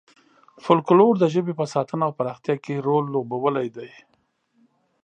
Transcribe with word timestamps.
فولکلور 0.63 1.13
د 1.19 1.25
ژبې 1.33 1.53
په 1.59 1.65
ساتنه 1.73 2.03
او 2.07 2.11
پراختیا 2.19 2.55
کې 2.63 2.83
رول 2.87 3.05
لوبولی 3.13 3.67
دی. 3.75 3.91